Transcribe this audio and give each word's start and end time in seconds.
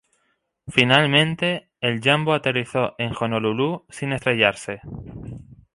Finalmente, 0.67 1.69
el 1.79 2.01
jumbo 2.01 2.33
aterrizó 2.33 2.95
en 2.97 3.13
Honolulú 3.15 3.85
sin 3.91 4.13
estrellarse. 4.13 4.81